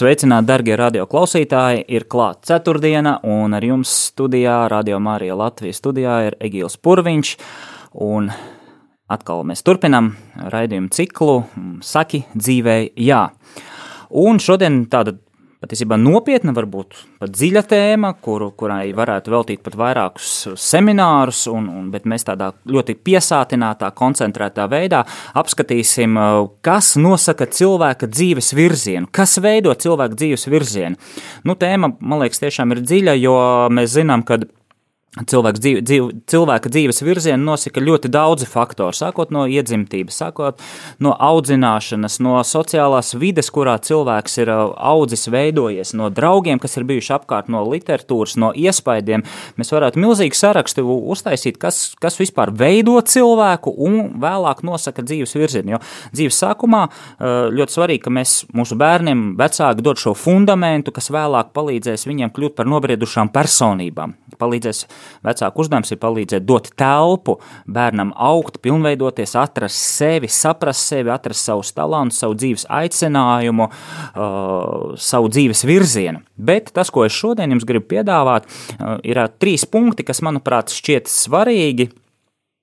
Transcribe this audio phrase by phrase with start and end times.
[0.00, 1.82] Sveicināti, darbie radio klausītāji!
[1.92, 7.34] Ir klāta ceturtdiena, un ar jums studijā, Radio Mārija Latvijas studijā, ir Egīls Purviņš.
[8.06, 8.30] Un
[9.12, 10.14] atkal mēs turpinām
[10.54, 11.34] raidījumu ciklu
[11.84, 13.26] Saki dzīvei jā.
[14.22, 15.18] Un šodien tāda
[15.60, 21.88] patiesībā nopietna, varbūt pat dziļa tēma, kuru, kurai varētu veltīt pat vairākus seminārus, un, un,
[21.92, 25.02] bet mēs tādā ļoti piesātinātā, koncentrētā veidā
[25.40, 26.16] apskatīsim,
[26.64, 31.00] kas nosaka cilvēka dzīves virzienu, kas veido cilvēka dzīves virzienu.
[31.44, 33.36] Nu, tēma, man liekas, tiešām ir dziļa, jo
[33.74, 34.40] mēs zinām, ka
[35.10, 40.60] Cilvēks dzīve, dzīve, cilvēka dzīves virzienu nosaka ļoti daudzi faktori, sākot no iedzimtības, sākot
[41.02, 46.86] no audzināšanas, no sociālās vides, kurā cilvēks ir uh, audzis, veidojies, no draugiem, kas ir
[46.86, 49.24] bijuši apkārt, no literatūras, no iespaidiem.
[49.58, 55.74] Mēs varētu milzīgu sarakstu uztaisīt, kas, kas vispār veido cilvēku un vēlāk nosaka dzīves virzienu.
[55.74, 55.82] Jo
[56.14, 61.50] dzīves sākumā uh, ļoti svarīgi, ka mēs mūsu bērniem, vecāki dod šo fundamentu, kas vēlāk
[61.58, 64.86] palīdzēs viņiem kļūt par nobriedušām personībām, palīdzēs
[65.26, 67.36] Vecāku uzdevums ir palīdzēt dot telpu
[67.70, 75.30] bērnam augt, pilnveidoties, atrast sevi, saprast sevi, atrast savus talantus, savu dzīves aicinājumu, uh, savu
[75.32, 76.24] dzīves virzienu.
[76.40, 78.48] Bet tas, ko es šodien jums gribu piedāvāt,
[78.78, 81.90] uh, ir uh, trīs punkti, kas, manuprāt, šķiet svarīgi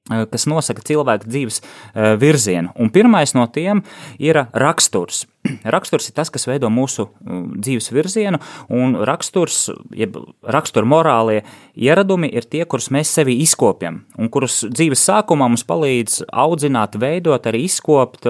[0.07, 2.73] kas nosaka cilvēka dzīves uh, virzienu.
[2.79, 3.83] Un pirmais no tiem
[4.19, 5.25] ir raksturs.
[5.75, 8.39] Raksturs ir tas, kas veido mūsu mm, dzīves virzienu,
[8.73, 11.41] un raksturs, jeb rakstura morālie
[11.77, 17.47] ieradumi ir tie, kurus mēs sevi izkopjam, un kurus dzīves sākumā mums palīdz audzināt, veidot,
[17.49, 18.27] arī izkopt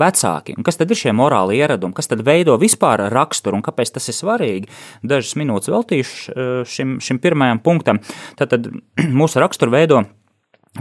[0.00, 0.56] vecāki.
[0.56, 4.10] Un kas tad ir šie morāli ieradumi, kas tad veido vispār raksturu, un kāpēc tas
[4.10, 4.70] ir svarīgi?
[5.06, 8.02] Dažas minūtes veltīšu e, šim, šim pirmajam punktam.
[8.38, 8.70] Tātad
[9.20, 10.04] mūsu raksturu veido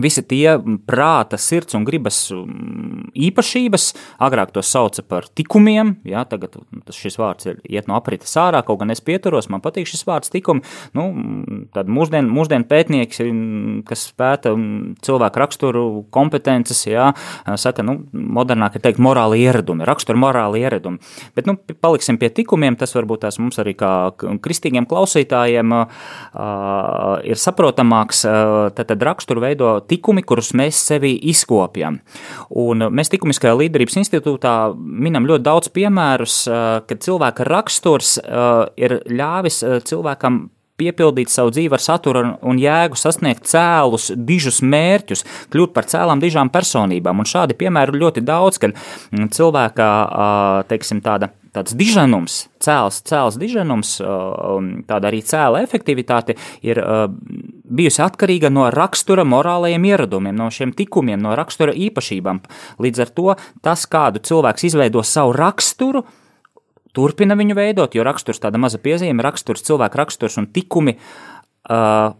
[0.01, 0.57] Visi tie
[0.87, 2.17] prāta, sirds un gribas
[3.15, 3.85] īpašības,
[4.25, 6.57] agrāk to sauca par tikumiem, jā, tagad
[6.91, 10.33] šis vārds ir iet no aprites ārā, kaut gan es pieturos, man patīk šis vārds
[10.33, 10.65] tikumi,
[10.97, 11.05] nu,
[11.75, 13.29] tad mūsdien, mūsdien pētnieki,
[13.87, 14.51] kas pēta
[15.05, 15.85] cilvēku raksturu
[16.15, 17.11] kompetences, jā,
[17.61, 20.99] saka, nu, modernāk ir teikt morāli ieradumi, raksturu morāli ieradumi,
[21.37, 23.93] bet, nu, paliksim pie tikumiem, tas varbūt tās mums arī kā
[24.43, 25.87] kristīgiem klausītājiem uh,
[27.23, 31.99] ir saprotamāks, uh, tad, tad raksturu veido tikumi, kurus mēs sevi izkopjam.
[32.49, 36.41] Un mēs Likumiskajā līderības institūtā minam ļoti daudz piemērus,
[36.89, 38.17] kad cilvēka raksturs
[38.77, 40.45] ir ļāvis cilvēkam
[40.79, 45.23] piepildīt savu dzīvi ar saturu un jēgu, sasniegt cēlus, dižus mērķus,
[45.53, 47.21] kļūt par cēlām, dižām personībām.
[47.21, 49.89] Un šādi piemēri ļoti daudz, kad mm, cilvēkā,
[50.71, 53.95] teiksim, tāda tāds diženums, cēls, cēls diženums,
[54.89, 56.35] tāda arī cēla efektivitāte
[56.65, 56.81] ir
[57.65, 62.43] bijusi atkarīga no rakstura morālajiem ieradumiem, no šiem tikumiem, no rakstura īpašībām.
[62.83, 66.05] Līdz ar to tas, kādu cilvēks izveido savu raksturu,
[66.95, 70.97] turpina viņu veidot, jo raksturs tāda maza piezīme, raksturs, cilvēka raksturs un tikumi.
[71.65, 72.13] Uh,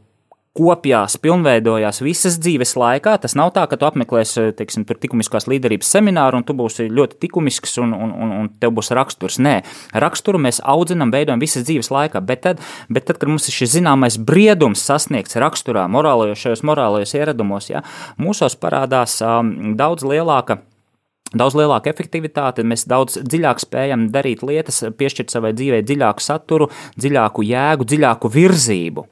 [0.56, 3.18] kopjās, pilnveidojās visas dzīves laikā.
[3.22, 7.20] Tas nav tā, ka tu apmeklēsi, teiksim, tur likumiskās līderības semināru un tu būsi ļoti
[7.26, 9.40] likumisks un, un, un, un tev būs raksturs.
[9.44, 9.58] Nē,
[10.06, 13.76] raksturu mēs audzinām, veidojam visas dzīves laikā, bet tad, bet tad kad mums ir šis
[13.78, 17.84] zināmais briedums sasniegts raksturā, morālajos, šajos morālajos ieradumos, ja,
[18.22, 20.62] mūsos parādās um, daudz lielāka
[21.38, 26.69] daudz lielāka efektivitāte, mēs daudz dziļāk spējam darīt lietas, piešķirt savai dzīvei dziļāku saturu,
[27.00, 29.06] dziļāku jēgu, dziļāku virzību.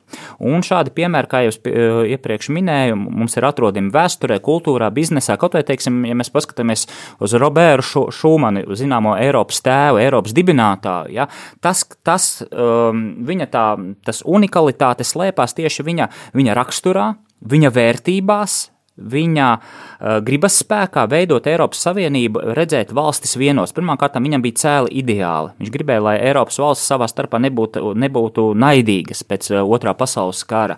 [0.46, 5.38] Un šādi piemēri, kā jau eh, iepriekš minēju, mums ir atrodami vēsturē, kultūrā, biznesā.
[5.42, 6.86] Kaut vai, teiksim, ja mēs paskatāmies
[7.24, 11.28] uz Robertu Šumanu, zināmo Eiropas tēvu, Eiropas dibinātāju, ja,
[11.64, 13.68] tas, tas um, viņa tā,
[14.06, 17.10] tas unikalitāte slēpās tieši viņa, viņa raksturā,
[17.50, 18.60] viņa vērtībās,
[18.98, 23.74] viņa uh, gribas spēkā veidot Eiropas Savienību, redzēt valstis vienos.
[23.74, 25.54] Pirmkārt, viņam bija cēli ideāli.
[25.60, 30.78] Viņš gribēja, lai Eiropas valsts savā starpā nebūtu, nebūtu naidīgas pēc uh, otrā pasaules kara.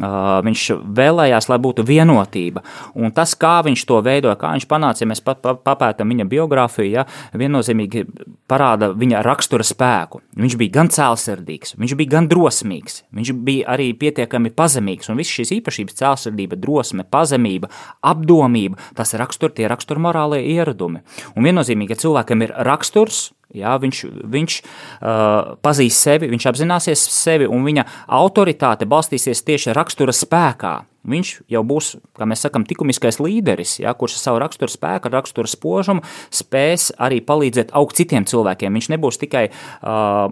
[0.00, 0.66] Uh, viņš
[0.96, 2.64] vēlējās, lai būtu vienotība.
[2.96, 6.90] Un tas, kā viņš to veidoja, kā viņš panāca, ja mēs pat papētām viņa biogrāfiju,
[6.94, 8.06] ja, viennozīmīgi
[8.50, 10.22] parāda viņa rakstura spēku.
[10.40, 15.10] Viņš bija gan cēlsirdīgs, viņš bija gan drosmīgs, viņš bija arī pietiekami pazemīgs.
[15.10, 17.70] Un visas šīs īpašības, cēlsirdība, drosme, pazemība, pieņemamība,
[18.02, 18.78] apdomība.
[18.94, 21.02] Tas ir rakstur, tie rakstur morālie ieradumi.
[21.36, 27.48] Un viennozīmīgi, ja cilvēkam ir raksturs, Jā, viņš viņš uh, pazīst sevi, viņš apzināsies sevi,
[27.50, 30.84] un viņa autoritāte balstīsies tieši rakstura spēkā.
[31.08, 35.14] Viņš jau būs, kā mēs sakām, likumiskais līderis, ja, kurš ar savu rakstura spēku, ar
[35.16, 38.76] rakstura spožumu spēs arī palīdzēt augt citiem cilvēkiem.
[38.76, 40.28] Viņš nebūs tikai uh,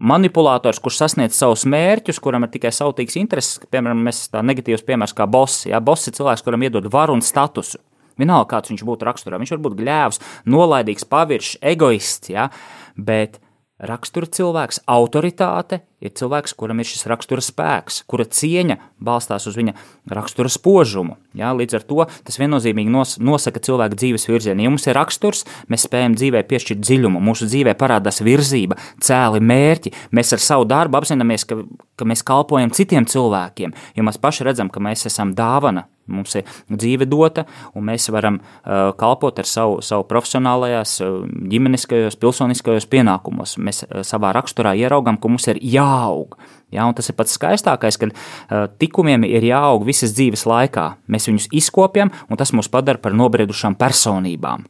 [0.00, 3.60] manipulators, kurš sasniedz savus mērķus, kuram ir tikai sautīgs intereses.
[3.68, 5.66] Piemēram, mēs tā negatīvs piemērs kā boss.
[5.68, 7.82] Ja, boss ir cilvēks, kuram iedod varu un statusu.
[8.20, 9.40] Vienalga, kāds viņš būtu raksturā.
[9.40, 10.20] Viņš var būt gļēvs,
[10.52, 12.48] nolaidīgs, paviršs, egoists, ja?
[12.96, 13.40] bet
[13.82, 19.74] rakstura cilvēks, autoritāte ir cilvēks, kuram ir šis rakstura spēks, kura cieņa balstās uz viņa
[20.14, 21.16] rakstura spožumu.
[21.38, 21.52] Ja?
[21.56, 24.64] Līdz ar to tas viennozīmīgi nos, nosaka cilvēka dzīves virzienu.
[24.64, 29.94] Ja mums ir raksturs, mēs spējam dzīvē piešķirt dziļumu, mūsu dzīvē parādās virzība, cēli mērķi.
[30.14, 31.58] Mēs ar savu darbu apzināmies, ka,
[31.98, 36.48] ka mēs kalpojam citiem cilvēkiem, jo mēs paši redzam, ka mēs esam dāvana Mums ir
[36.66, 37.44] dzīve dota,
[37.78, 41.22] un mēs varam uh, kalpot ar savu, savu profesionālajās, uh,
[41.52, 43.54] ģimeniskajos, pilsoniskajos pienākumos.
[43.62, 46.34] Mēs uh, savā raksturā ieraugām, ka mums ir jāaug.
[46.72, 50.92] Ja, tas ir pats skaistākais, kad uh, tikumiem ir jāaug visas dzīves laikā.
[51.06, 54.66] Mēs viņus izkopjam, un tas mūs padara par nobriedušām personībām.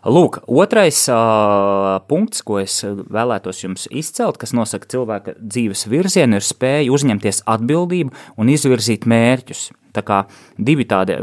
[0.00, 6.46] Lūk, otrais uh, punkts, ko es vēlētos jums izcelt, kas nosaka cilvēka dzīves virzienu, ir
[6.46, 9.68] spēja uzņemties atbildību un izvirzīt mērķus.
[9.96, 10.20] Tā kā
[10.58, 11.16] divi tādi,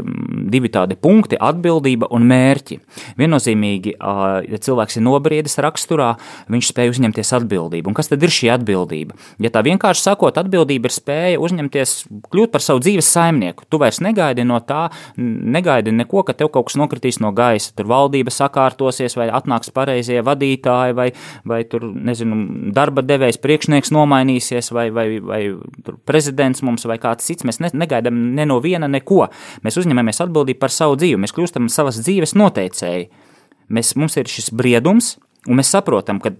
[0.50, 2.78] divi tādi punkti- atbildība un mērķi.
[3.18, 6.16] Viennozīmīgi, ja cilvēks ir nobriedis raksturā,
[6.48, 7.88] viņš spēj uzņemties atbildību.
[7.88, 9.16] Un kas tad ir šī atbildība?
[9.38, 11.94] Ja tā vienkārši sakot, atbildība ir spēja uzņemties,
[12.30, 13.64] kļūt par savu dzīves saimnieku.
[13.70, 17.72] Tu vairs negaidi no tā, negaidi neko, ka tev kaut kas nokritīs no gaisa.
[17.76, 21.12] Tur valdība sakārtosies, vai atnāks pareizie vadītāji, vai,
[21.44, 25.42] vai tur, nezinu, darba devējs priekšnieks nomainīsies, vai, vai, vai
[26.08, 27.46] prezidents mums vai kāds cits.
[27.48, 29.28] Mēs negaidām neno no viena neko.
[29.64, 33.08] Mēs uzņemamies atbildību par savu dzīvi, mēs kļūstam savas dzīves noteicēji.
[33.68, 35.16] Mēs, mums ir šis briedums,
[35.46, 36.34] un mēs saprotam, ka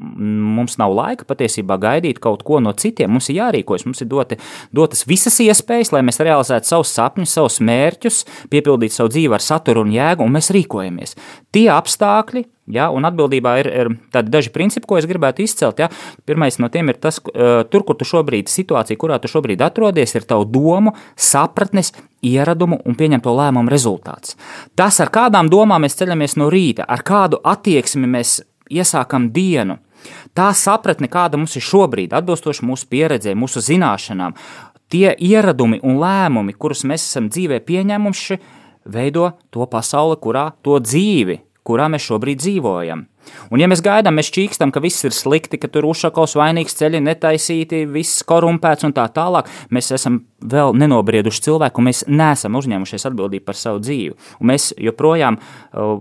[0.00, 3.12] mums nav laika patiesībā gaidīt kaut ko no citiem.
[3.16, 4.40] Mums ir jārīkojas, mums ir doti,
[4.74, 9.86] dotas visas iespējas, lai mēs realizētu savus sapņus, savus mērķus, piepildītu savu dzīvi ar saturu
[9.86, 11.16] un jēgu, un mēs rīkojamies.
[11.54, 13.90] Tie apstākļi, Ja, un atbildībā ir, ir
[14.26, 15.78] daži principi, ko es gribētu izcelt.
[15.78, 15.86] Ja.
[16.26, 20.16] Pirmais no tiem ir tas, ka tur, kur tu šobrīd situācija, kurā tu šobrīd atrodies,
[20.18, 21.92] ir tavu domu, sapratnes,
[22.26, 24.34] ieradumu un pieņemto lēmumu rezultāts.
[24.74, 29.78] Tas, ar kādām domām mēs ceļamies no rīta, ar kādu attieksmi mēs iesākam dienu,
[30.36, 34.36] tā sapratne, kāda mums ir šobrīd, atbilstoši mūsu pieredzē, mūsu zināšanām,
[34.92, 38.38] tie ieradumi un lēmumi, kurus mēs esam dzīvē pieņēmuši,
[38.92, 43.04] veido to pasauli, kurā to dzīvi kurā mēs šobrīd dzīvojam.
[43.50, 47.00] Un, ja mēs gaidām, mēs čīkstam, ka viss ir slikti, ka tur uzšakos vainīgs ceļi
[47.02, 53.08] netaisīti, viss korumpēts un tā tālāk, mēs esam vēl nenobrieduši cilvēku, un mēs neesam uzņēmušies
[53.10, 54.14] atbildību par savu dzīvi.
[54.38, 55.96] Un mēs joprojām uh,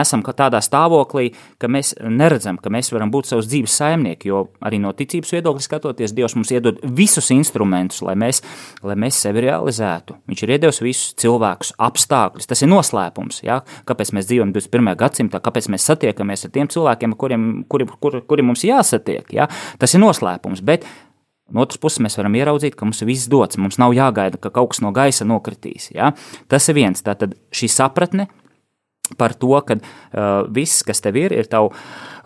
[0.00, 4.80] esam tādā stāvoklī, ka mēs neredzam, ka mēs varam būt savs dzīves saimnieki, jo arī
[4.82, 8.42] no ticības viedokļa skatoties, Dievs mums iedod visus instrumentus, lai mēs,
[8.86, 10.18] lai mēs sevi realizētu.
[10.30, 12.48] Viņš ir iedevis visus cilvēkus, apstākļus.
[12.50, 13.60] Tas ir noslēpums, ja?
[13.88, 14.94] kāpēc mēs dzīvojam 21.
[15.00, 19.28] gadsimtā, kāpēc mēs satiekamies ar tiem cilvēkiem, kuriem kuri, kuri, kuri mums jāsatiek.
[19.34, 19.48] Ja?
[19.80, 20.64] Tas ir noslēpums.
[20.66, 20.86] Bet
[21.46, 23.54] No otras puses, mēs varam ieraudzīt, ka mums viss dots.
[23.60, 25.92] Mums nav jāgaida, ka kaut kas no gaisa nokritīs.
[25.94, 26.08] Ja?
[26.50, 27.04] Tas ir viens.
[27.06, 28.26] Tātad šī sapratne,
[29.18, 31.74] par to, ka uh, viss, kas tev ir, ir tavs.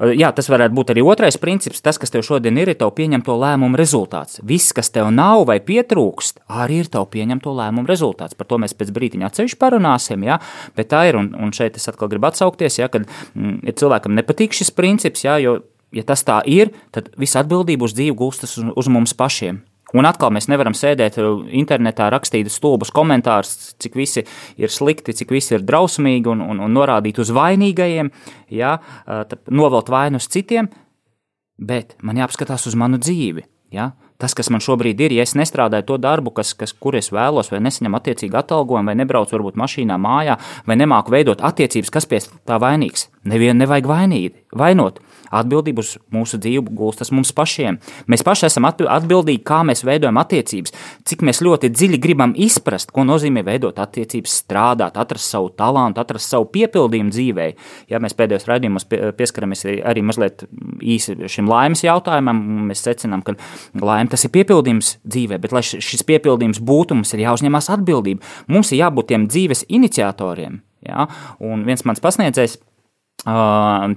[0.01, 1.83] Uh, jā, tas varētu būt arī otrais princips.
[1.85, 4.41] Tas, kas tev šodien ir, ir tavu pieņemto lēmumu rezultāts.
[4.47, 8.39] Viss, kas tev nav vai pietrūkst, arī ir tavu pieņemto lēmumu rezultāts.
[8.39, 10.25] Par to mēs pēc brīdiņa atsevišķi parunāsim.
[10.29, 10.41] Jā,
[10.79, 14.17] bet tā ir, un, un šeit es atkal gribu atsaukties, jā, kad mm, ja cilvēkam
[14.17, 15.59] nepatīk šis princips, jā, jo,
[15.97, 19.61] ja tas tā ir, tad visa atbildība uz dzīvi gulstas uz, uz mums pašiem.
[19.97, 24.25] Un atkal mēs nevaram sēdēt uh, internetā, rakstīt stulbus komentārus, cik visi
[24.61, 28.13] ir slikti, cik visi ir drausmīgi un, un, un norādīt uz vainīgajiem,
[28.55, 30.71] ja, uh, novelt vainu uz citiem,
[31.59, 33.47] bet man jāapskatās uz manu dzīvi.
[33.75, 33.93] Ja?
[34.21, 37.49] Tas, kas man šobrīd ir, ja es nestrādāju to darbu, kas, kas, kur es vēlos,
[37.53, 40.37] vai nesaņemu attiecīgi atalgojumu, vai nebraucu varbūt mašīnā, mājā,
[40.69, 43.09] vai nemāku veidot attiecības, kas pie tā vainīgs.
[43.31, 45.01] Nevienu nevajag vainīt, vainot.
[45.31, 47.79] Atbildība uz mūsu dzīvi gulstas mums pašiem.
[48.11, 50.75] Mēs paši esam atbildīgi, kā mēs veidojam attiecības,
[51.07, 56.33] cik mēs ļoti dziļi gribam izprast, ko nozīmē veidot attiecības, strādāt, atrast savu talantu, atrast
[56.33, 57.49] savu piepildījumu dzīvē.
[57.93, 60.47] Ja mēs pēdējos raidījumos pieskaramies arī mazliet
[60.83, 63.37] īsi šim laimes jautājumam, mēs secinām, ka
[63.81, 68.27] laime tas ir piepildījums dzīvē, bet lai šis piepildījums būtu, mums ir jāuzņemas atbildība.
[68.51, 70.61] Mums ir jābūt tiem dzīves iniciatoriem.
[70.87, 71.07] Ja?
[71.45, 72.59] Un viens mans pasniedzējs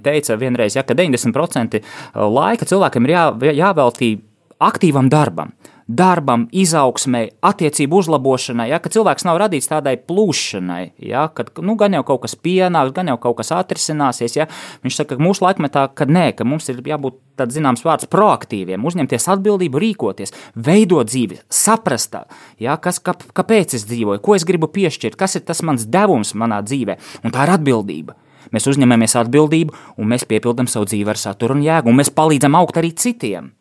[0.04, 1.82] teica vienreiz, ja, ka 90%
[2.14, 3.28] laika cilvēkam ir jā,
[3.64, 4.16] jāveltī
[4.64, 5.54] aktīvam darbam
[5.88, 11.98] darbam, izaugsmai, attiecību uzlabošanai, ja, ka cilvēks nav radīts tādai plūšanai, ja, kad nu, gan
[11.98, 14.38] jau kaut kas pienāks, gan jau kaut kas atrisināsies.
[14.38, 14.48] Ja.
[14.86, 18.84] Viņš saka, ka mūsu laikmetā, ka nē, ka mums ir jābūt tāds zināms vārds proaktīviem,
[18.88, 22.16] uzņemties atbildību, rīkoties, veidot dzīvi, saprast,
[22.62, 26.36] ja, kas, kā, kāpēc es dzīvoju, ko es gribu piešķirt, kas ir tas mans devums
[26.38, 28.16] manā dzīvē, un tā ir atbildība.
[28.52, 32.58] Mēs uzņemamies atbildību, un mēs piepildām savu dzīvi ar saturu un jēgu, un mēs palīdzam
[32.60, 33.54] augt arī citiem.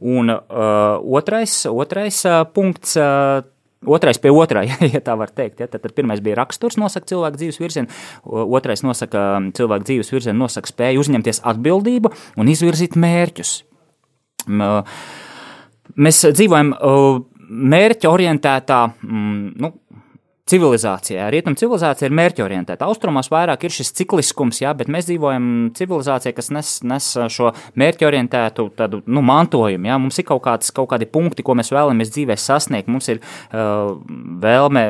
[0.00, 2.98] Un uh, otrais, otrais uh, punkts.
[3.00, 3.46] Uh,
[3.80, 4.60] Otrais pie otrā,
[4.94, 5.62] ja tā var teikt.
[5.62, 7.88] Ja, tad, tad pirmais bija raksturs, nosaka cilvēku dzīves virzienu,
[8.28, 13.54] otrais nosaka um, cilvēku dzīves virzienu, nosaka spēju uzņemties atbildību un izvirzīt mērķus.
[14.52, 14.82] Uh,
[15.96, 19.72] mēs dzīvojam uh, mērķa orientētā, mm, nu,
[20.50, 21.28] civilizācijā.
[21.32, 22.88] Rietumu civilizācija ir mērķorientēta.
[22.88, 25.46] Austrumos vairāk ir šis cikliskums, jā, bet mēs dzīvojam
[25.78, 29.90] civilizācijā, kas nes, nes šo mērķorientētu tādu, nu, mantojumu.
[29.90, 29.98] Jā.
[30.02, 32.90] Mums ir kaut, kāds, kaut kādi punkti, ko mēs vēlamies dzīvē sasniegt.
[32.90, 33.96] Mums ir uh,
[34.42, 34.84] vēlme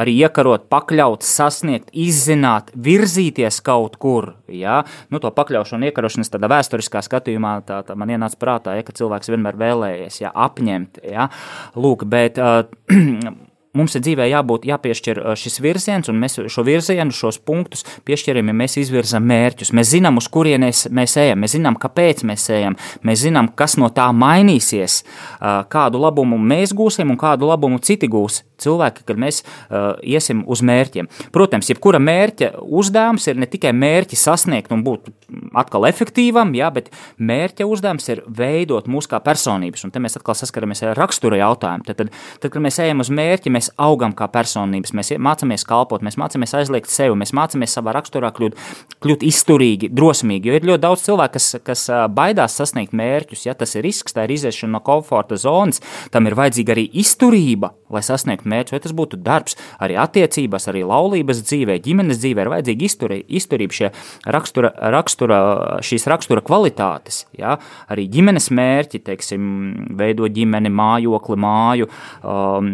[0.00, 4.34] arī iekarot, pakļaut, sasniegt, izzināt, virzīties kaut kur.
[4.50, 4.82] Jā.
[5.10, 9.32] Nu, to pakļaušanu, iekarošanas tādā vēsturiskā skatījumā tā, tā man ienāca prātā, ja, ka cilvēks
[9.32, 11.04] vienmēr vēlējies jā, apņemt.
[11.10, 11.30] Jā.
[11.80, 12.64] Lūk, bet, uh,
[13.76, 18.56] mums ir dzīvē jābūt, jāpiešķir šis virziens, un mēs šo virzienu, šos punktus piešķiram, ja
[18.62, 19.72] mēs izvirzam mērķus.
[19.76, 23.90] Mēs zinām, uz kurienes mēs ejam, mēs zinām, kāpēc mēs ejam, mēs zinām, kas no
[23.94, 25.02] tā mainīsies,
[25.72, 30.62] kādu labumu mēs gūsim un kādu labumu citi gūs cilvēki, kad mēs uh, iesim uz
[30.66, 31.08] mērķiem.
[31.34, 35.10] Protams, jebkura mērķa uzdevums ir ne tikai mērķi sasniegt un būt
[35.58, 39.84] atkal efektīvam, jā, bet mērķa uzdevums ir veidot mūsu kā personības.
[39.86, 41.86] Un te mēs atkal saskaramies ar rakstura jautājumu.
[41.88, 42.12] Tad, tad,
[42.42, 46.54] tad, kad mēs ejam uz mērķi, mēs augam kā personības, mēs mācāmies kalpot, mēs mācāmies
[46.60, 48.58] aizliegt sevi, mēs mācāmies savā raksturā kļūt,
[49.02, 50.50] kļūt izturīgi, drosmīgi.
[50.50, 53.46] Jo ir ļoti daudz cilvēku, kas, kas baidās sasniegt mērķus.
[53.48, 55.82] Ja tas ir risks, tā ir iziešana no komforta zonas,
[56.14, 60.84] tam ir vajadzīga arī izturība, lai sasniegtu mērķus, vai tas būtu darbs, arī attiecībās, arī
[60.86, 63.90] laulības dzīvē, ģimenes dzīvē, ir vajadzīga izturī, izturība, šie
[64.30, 65.40] rakstura, rakstura,
[65.86, 67.24] šīs rakstura kvalitātes.
[67.38, 67.56] Ja?
[67.90, 69.42] Arī ģimenes mērķi, teiksim,
[69.98, 71.90] veidot ģimeni, mājokli, māju,
[72.22, 72.70] um,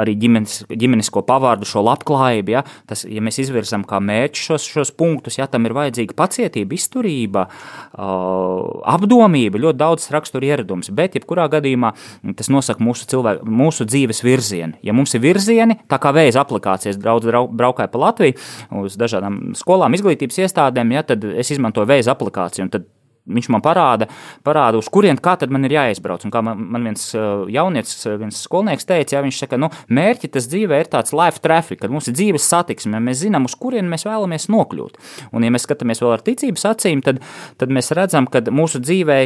[0.00, 2.56] arī ģimenes, ģimenisko pavārdu, šo labklājību.
[2.56, 2.64] Ja?
[2.90, 7.46] Tas, ja mēs izvirzam kā mērķi šos, šos punktus, ja tam ir vajadzīga pacietība, izturība,
[7.48, 11.92] uh, apdomība, ļoti daudz rakstura ieradums, bet jebkurā gadījumā
[12.38, 14.53] tas nosaka mūsu, cilvēku, mūsu dzīves virzienu.
[14.84, 19.96] Ja mums ir virzieni, tā kā vēja aplikācijas daudz braukāja pa Latviju uz dažādām skolām,
[19.96, 22.84] izglītības iestādēm, ja, tad es izmantoju vēja aplikāciju.
[23.24, 24.04] Viņš man parāda,
[24.44, 25.16] parāda uz kurien
[25.48, 26.26] man ir jāizbrauc.
[26.26, 30.28] Un kā man, man viens uh, jaunietis, viens skolnieks teica, ja, viņš saka, nu, mērķi
[30.34, 33.88] tas dzīvē ir tāds life traffic, kad mums ir dzīves satiksme, mēs zinām, uz kurien
[33.88, 35.00] mēs vēlamies nokļūt.
[35.32, 37.24] Un, ja mēs skatāmies vēl ar ticības acīm, tad,
[37.56, 39.20] tad mēs redzam, ka mūsu dzīvē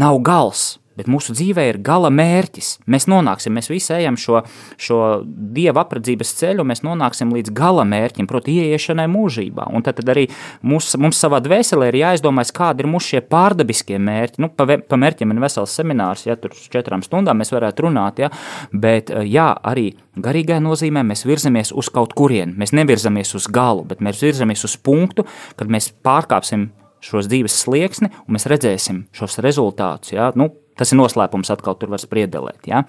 [0.00, 2.72] nav gals bet mūsu dzīvē ir gala mērķis.
[2.90, 4.42] Mēs nonāksim, mēs visi ejam šo,
[4.80, 9.68] šo dieva apredzības ceļu, mēs nonāksim līdz gala mērķim, proti, ieiešanai mūžībā.
[9.74, 10.26] Un tad, tad arī
[10.66, 14.42] mums, mums savā dvēselē ir jāizdomājas, kādi ir mūsu šie pārdabiskie mērķi.
[14.42, 18.32] Nu, pa, pa mērķiem ir vesels seminārs, ja tur četrām stundām mēs varētu runāt, ja,
[18.72, 22.56] bet jā, arī garīgajā nozīmē mēs virzamies uz kaut kurieni.
[22.58, 25.26] Mēs nevirzamies uz galu, bet mēs virzamies uz punktu,
[25.58, 26.70] kad mēs pārkāpsim
[27.04, 30.14] šos dzīves slieksni, un mēs redzēsim šos rezultātus.
[30.16, 30.32] Ja?
[30.38, 32.62] Nu, Tas ir noslēpums, atkal tur var spriedelēt.
[32.70, 32.84] Ja?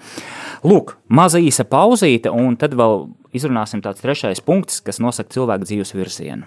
[0.66, 5.94] Lūk, maza īsa pauzīte, un tad vēl izrunāsim tāds trešais punkts, kas nosaka cilvēku dzīves
[5.98, 6.46] virzienu.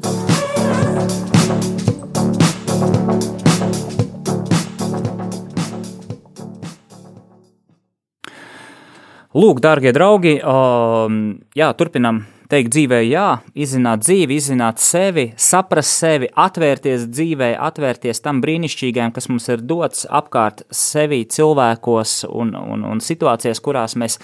[9.31, 17.05] Lūk, darbie draugi, jā, turpinām teikt dzīvē, jā, izzināt dzīvi, izzināt sevi, saprast sevi, atvērties
[17.07, 23.63] dzīvē, atvērties tam brīnišķīgajam, kas mums ir dots apkārt sevi cilvēkos un, un, un situācijās,
[23.63, 24.19] kurās mēs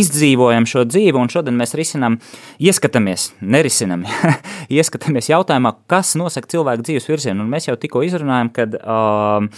[0.00, 2.20] izdzīvojam šo dzīvi, un šodien mēs risinām,
[2.60, 4.04] ieskatāmies, nerisinam,
[4.76, 9.48] ieskatāmies jautājumā, kas nosaka cilvēku dzīves virzienu, un mēs jau tikko izrunājam, kad uh,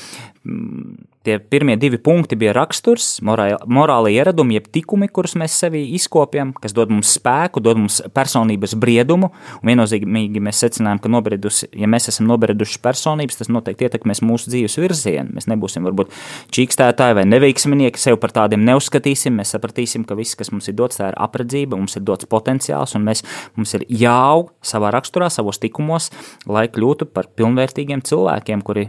[1.23, 6.75] Tie pirmie divi punkti bija raksturs, morāli ieradumi, jeb tikumi, kurus mēs sevī izkopjam, kas
[6.75, 9.29] dod mums spēku, dod mums personības briedumu.
[9.61, 14.51] Un viennozīmīgi mēs secinājām, ka nobriedusi, ja mēs esam nobrieduši personības, tas noteikti ietekmēs mūsu
[14.51, 15.37] dzīves virzienu.
[15.37, 16.11] Mēs nebūsim varbūt
[16.57, 19.39] čīkstētāji vai neveiksminieki, sev par tādiem neuzskatīsim.
[19.39, 22.97] Mēs sapratīsim, ka viss, kas mums ir dots, tā ir apredzība, mums ir dots potenciāls,
[22.99, 23.23] un mēs,
[23.55, 26.11] mums ir jāaug savā raksturā, savos tikumos,
[26.51, 28.89] lai kļūtu par pilnvērtīgiem cilvēkiem, kuri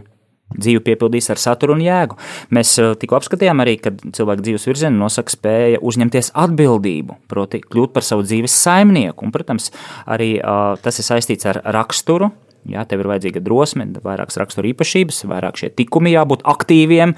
[0.54, 2.18] dzīvi piepildīs ar saturu un jēgu.
[2.54, 7.94] Mēs eh, tikko apskatījām arī, ka cilvēka dzīves virzienu nosaka spēja uzņemties atbildību, proti, kļūt
[7.96, 9.26] par savu dzīves saimnieku.
[9.26, 9.70] Un, protams,
[10.10, 12.30] arī uh, tas ir saistīts ar raksturu,
[12.64, 17.12] Jā, tev ir vajadzīga drosme, vairākas rakstura īpašības, vairāk šie tikumi jābūt aktīviem,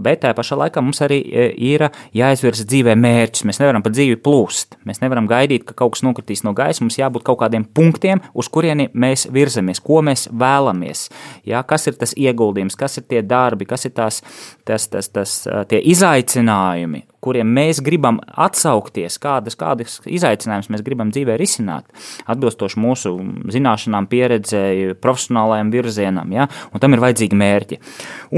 [0.00, 1.18] bet tajā pašā laikā mums arī
[1.52, 1.84] ir
[2.16, 3.44] jāizvirza dzīvē mērķis.
[3.44, 4.78] Mēs nevaram pa dzīvi plūst.
[4.88, 6.80] Mēs nevaram gaidīt, ka kaut kas nokritīs no gaisa.
[6.84, 11.10] Mums jābūt kaut kādiem punktiem, uz kurieni mēs virzamies, ko mēs vēlamies.
[11.44, 14.22] Jā, kas ir tas ieguldījums, kas ir tie darbi, kas ir tās,
[14.64, 21.38] tas, tas, tas, tie izaicinājumi, kuriem mēs gribam atsaukties, kādas, kādas izaicinājumus mēs gribam dzīvē
[21.40, 21.88] risināt,
[22.30, 23.14] atbilstoši mūsu
[23.54, 26.48] zināšanām, pieredzēji, profesionālajiem virzienam, ja?
[26.72, 27.80] un tam ir vajadzīgi mērķi.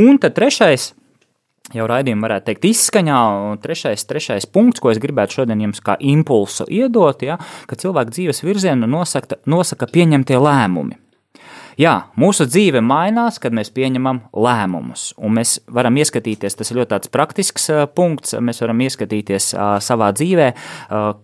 [0.03, 0.93] Un tad trešais
[1.75, 3.17] jau raidījuma, varētu teikt, izskaņā.
[3.51, 8.15] Un trešais, trešais punkts, ko es gribētu šodien jums kā impulsu iedot, ja, ka cilvēka
[8.15, 11.01] dzīves virzienu nosaka, nosaka pieņemtie lēmumi.
[11.77, 15.11] Jā, mūsu dzīve mainās, kad mēs pieņemam lēmumus.
[15.21, 18.33] Un mēs varam ieskatīties, tas ir ļoti praktisks punkts.
[18.41, 19.51] Mēs varam ieskatīties
[19.85, 20.47] savā dzīvē,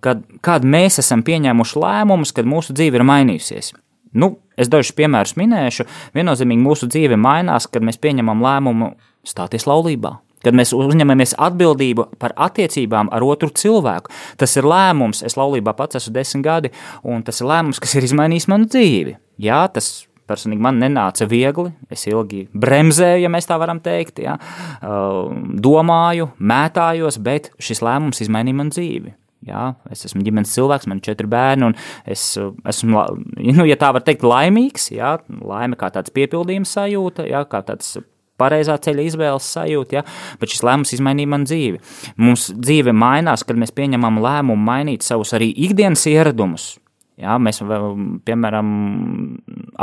[0.05, 3.73] kad, kad mēs esam pieņēmuši lēmumus, kad mūsu dzīve ir mainījusies.
[4.13, 5.89] Nu, es dažus piemērus minēšu.
[6.13, 8.93] Viennozīmīgi mūsu dzīve mainās, kad mēs pieņemam lēmumu
[9.25, 14.11] stāties laulībā kad mēs uzņemamies atbildību par attiecībām ar otru cilvēku.
[14.43, 16.73] Tas ir lēmums, es laulībā pats esmu desmit gadi,
[17.07, 19.15] un tas ir lēmums, kas ir izmainījis manu dzīvi.
[19.47, 19.93] Jā, tas
[20.33, 21.71] personīgi man nenāca viegli.
[21.93, 24.39] Es ilgi bremzēju, ja mēs tā varam teikt, ja?
[24.83, 29.19] domāju, mētājos, bet šis lēmums izmainīja man dzīvi.
[29.43, 31.75] Jā, es esmu ģimenes cilvēks, man ir četri bērni, un
[32.07, 33.03] es esmu,
[33.59, 34.93] nu, ja tā var teikt, laimīgs.
[34.95, 37.97] Jā, laime kā tāds piepildījums sajūta, jā, kā tāds
[38.39, 40.05] pareizā ceļa izvēles sajūta, ja?
[40.41, 41.83] bet šis lēmums izmainīja man dzīvi.
[42.23, 46.77] Mums dzīve mainās, kad mēs pieņemam lēmumu mainīt savus arī ikdienas ieradumus.
[47.21, 48.69] Jā, mēs varam, piemēram,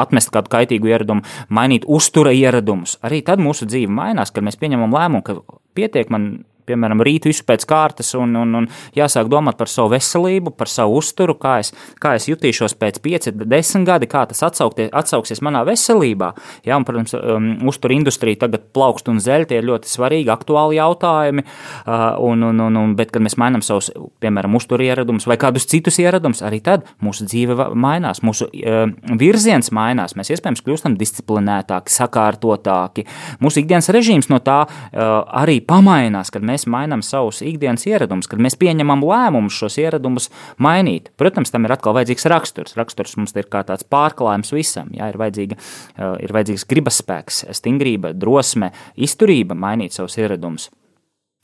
[0.02, 1.22] atmest kādu kaitīgu ieradumu,
[1.54, 2.98] mainīt uztura ieradumus.
[3.06, 5.38] Arī tad mūsu dzīve mainās, kad mēs pieņemam lēmumu, ka
[5.78, 6.30] pietiek man
[6.70, 11.00] piemēram, rīt visu pēc kārtas un, un, un jāsāk domāt par savu veselību, par savu
[11.00, 16.32] uzturu, kā es, kā es jutīšos pēc 5, 10 gadi, kā tas atsauksies manā veselībā.
[16.68, 20.80] Jā, un, protams, um, uzturu industrija tagad plaukst un zeļ, tie ir ļoti svarīgi, aktuāli
[20.80, 23.92] jautājumi, uh, un, un, un, un, bet, kad mēs mainām savus,
[24.24, 28.86] piemēram, uzturu ieradumus vai kādus citus ieradumus, arī tad mūsu dzīve mainās, mūsu uh,
[29.20, 33.06] virziens mainās, mēs iespējams kļūstam disciplinētāki, sakārtotāki,
[33.44, 38.28] mūsu ikdienas režīms no tā uh, arī pamainās, kad mēs mēs mainām savus ikdienas ieradumus,
[38.28, 41.10] kad mēs pieņemam lēmumus šos ieradumus mainīt.
[41.18, 42.76] Protams, tam ir atkal vajadzīgs raksturs.
[42.78, 44.90] Raksturs mums ir kā tāds pārklājums visam.
[44.96, 45.58] Jā, ir, vajadzīga,
[45.98, 50.70] eh, ir vajadzīgs gribas spēks, stingrība, drosme, izturība mainīt savus ieradumus.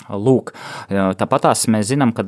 [0.10, 0.51] Lūk,
[0.89, 2.23] eh, tāpatās mēs zinām, ka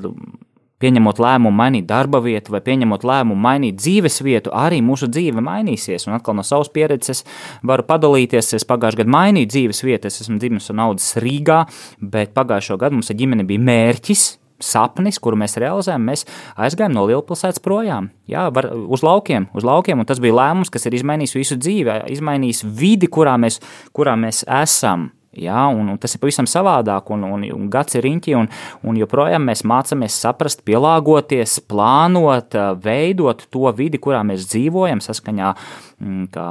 [0.84, 6.08] pieņemot lēmumu mainīt darba vietu vai pieņemot lēmumu mainīt dzīves vietu, arī mūsu dzīve mainīsies.
[6.08, 7.24] Un atkal no savas pieredzes
[7.66, 8.54] varu padalīties.
[8.58, 11.63] Es pagājušajā gadā mainīju dzīves vietu, es esmu dzimis un audzis Rīgā,
[12.02, 14.28] bet pagājušo gadu mums ar ģimeni bija mērķis.
[14.58, 16.24] Sapnis, kuru mēs realizējām, mēs
[16.58, 18.08] aizgājām no lielpilsētas projām.
[18.26, 22.00] Jā, var, uz laukiem, uz laukiem, un tas bija lēmums, kas ir izmainījis visu dzīvi,
[22.16, 23.62] izmainījis vidi, kurā mēs,
[23.94, 25.12] kurā mēs esam.
[25.38, 28.50] Ja, un, un tas ir pavisam savādāk, un, un, un gads ir riņķi, un,
[28.88, 36.30] un joprojām mēs mācāmies saprast, pielāgoties, plānot, veidot to vidi, kurā mēs dzīvojam, saskaņā mm,
[36.34, 36.47] kā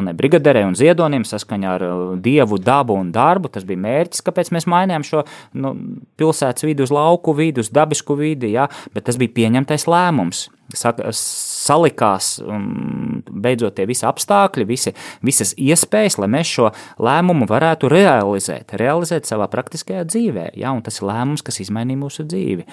[0.00, 1.86] Anne Brigaderē un Ziedonim, saskaņā ar
[2.22, 3.50] dievu, dabu un darbu.
[3.54, 5.24] Tas bija mērķis, kāpēc mēs mainījām šo
[5.58, 5.74] nu,
[6.20, 12.36] pilsētas vidi uz lauku vidi, uz dabisku vidi, ja, bet tas bija pieņemtais lēmums salikās
[12.44, 14.92] um, beidzot tie visi apstākļi, visi,
[15.24, 16.68] visas iespējas, lai mēs šo
[17.00, 20.50] lēmumu varētu realizēt, realizēt savā praktiskajā dzīvē.
[20.60, 22.68] Ja, tas ir lēmums, kas izmainīja mūsu dzīvi.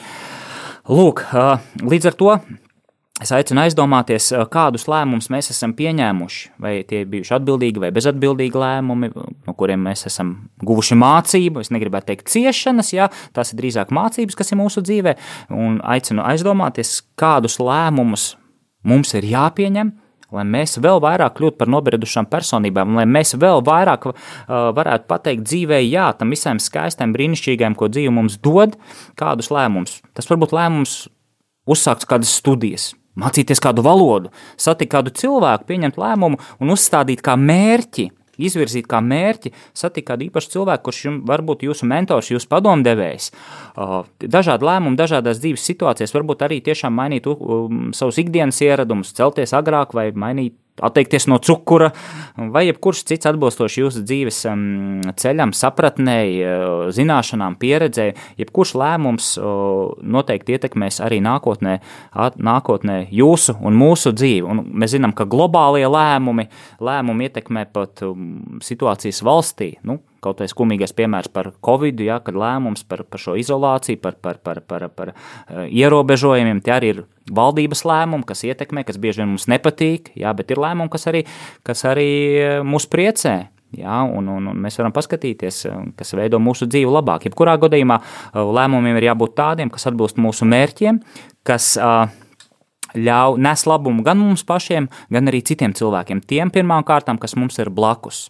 [0.92, 2.38] Lūk, uh, līdz ar to
[3.24, 8.60] Es aicinu aizdomāties, kādus lēmumus mēs esam pieņēmuši, vai tie ir bijuši atbildīgi vai bezatbildīgi
[8.60, 11.64] lēmumi, no kuriem mēs esam guvuši mācību.
[11.64, 15.14] Es negribētu teikt ciešanas, jā, tās ir drīzāk mācības, kas ir mūsu dzīvē,
[15.56, 18.34] un aicinu aizdomāties, kādus lēmumus
[18.84, 19.94] mums ir jāpieņem,
[20.36, 24.18] lai mēs vēl vairāk kļūtu par nobriedušām personībām, lai mēs vēl vairāk uh,
[24.76, 28.76] varētu pateikt dzīvē, jā, tam visam skaistam, brīnišķīgam, ko dzīve mums dod,
[29.16, 30.02] kādus lēmumus.
[30.12, 31.00] Tas var būt lēmums
[31.72, 38.12] uzsākt kādas studijas, mācīties kādu valodu, satikt kādu cilvēku, pieņemt lēmumu un uzstādīt kā mērķi.
[38.36, 43.30] Izvirzīt kā mērķi, satikt kādu īpašu cilvēku, kurš jums var būt jūsu mentors, jūsu padomdevējs.
[44.20, 49.96] Dažādi lēmumi, dažādās dzīves situācijās, varbūt arī tiešām mainīt um, savus ikdienas ieradumus, celties agrāk
[49.96, 51.92] vai mainīt atteikties no cukura,
[52.52, 54.42] vai jebkurš cits atbilstoši jūsu dzīves
[55.22, 56.42] ceļam, sapratnēji,
[56.96, 59.30] zināšanām, pieredzēji, jebkurš lēmums
[60.16, 61.78] noteikti ietekmēs arī nākotnē,
[62.50, 64.44] nākotnē jūsu un mūsu dzīvi.
[64.52, 66.50] Un mēs zinām, ka globālie lēmumi,
[66.84, 68.04] lēmumi ietekmē pat
[68.66, 69.76] situācijas valstī.
[69.88, 74.18] Nu, kaut vai skumīgais piemērs par covid, ja, kad lēmums par, par šo izolāciju, par,
[74.22, 77.04] par, par, par, par uh, ierobežojumiem, tie arī ir
[77.36, 81.26] valdības lēmumi, kas ietekmē, kas bieži vien mums nepatīk, jā, bet ir lēmumi, kas arī,
[81.66, 83.38] kas arī eh, mūs priecē.
[83.76, 87.26] Jā, un, un, un mēs varam paskatīties, eh, kas veido mūsu dzīvi labāk.
[87.28, 87.98] Jebkurā gadījumā
[88.36, 91.02] lēmumiem ir jābūt tādiem, kas atbilst mūsu mērķiem,
[91.46, 92.06] kas uh,
[92.96, 96.24] ļauj nes labumu gan mums pašiem, gan arī citiem cilvēkiem.
[96.24, 98.28] Tiem pirmām kārtām, kas mums ir blakus.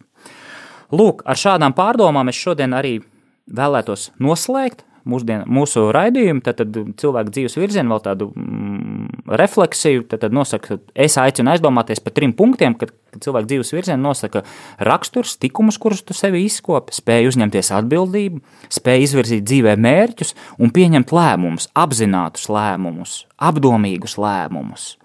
[0.93, 2.99] Lūk, ar šādām pārdomām es šodien arī
[3.45, 10.23] vēlētos noslēgt mūsdien, mūsu raidījumu, tad, tad cilvēku dzīves virzienu, vēl tādu mm, refleksiju, tad,
[10.25, 14.41] tad nosaka, es aicinu aizdomāties par trim punktiem, kad, kad cilvēku dzīves virzienu nosaka
[14.89, 18.41] raksturs, tikumus, kurus tu sevi izkopi, spēj uzņemties atbildību,
[18.73, 24.95] spēj izvirzīt dzīvē mērķus un pieņemt lēmumus, apzinātus lēmumus, apdomīgus lēmumus.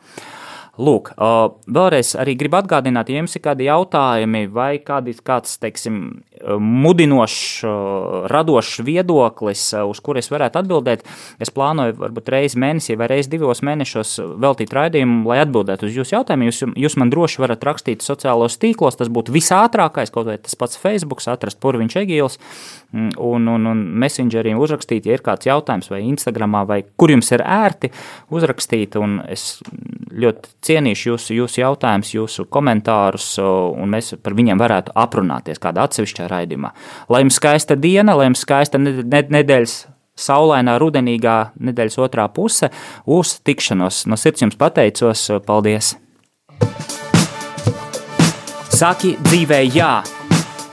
[0.81, 1.13] Lūk,
[1.69, 5.99] vēlreiz arī gribu atgādināt, ja jums ir kādi jautājumi vai kādi, kāds, teiksim,
[6.41, 7.43] mudinošs,
[8.33, 11.05] radošs viedoklis, uz kuru es varētu atbildēt,
[11.43, 16.17] es plānoju varbūt reizi mēnesī vai reizi divos mēnešos veltīt raidījumu, lai atbildētu uz jūsu
[16.17, 16.49] jautājumiem.
[16.49, 20.81] Jūs, jūs man droši varat rakstīt sociālos tīklos, tas būtu visātrākais, kaut vai tas pats
[20.81, 22.41] Facebook, atrast Purviņš Egīls
[22.93, 27.45] un, un, un Messengerī uzrakstīt, ja ir kāds jautājums vai Instagramā vai kur jums ir
[27.45, 27.93] ērti
[28.35, 28.99] uzrakstīt,
[29.31, 29.47] es
[30.11, 36.29] ļoti cienīšu jūsu, jūsu jautājumus, jūsu komentārus, un mēs par viņiem varētu aprunāties kādā atsevišķā
[36.31, 36.75] raidījumā.
[37.13, 39.81] Lai jums skaista diena, lai jums skaista nedēļas
[40.21, 42.71] saulainā, rudenīgā nedēļas otrā puse,
[43.07, 44.05] uz tikšanos.
[44.11, 45.95] No sirds jums pateicos, paldies!
[48.71, 50.20] Saki dzīvē jā!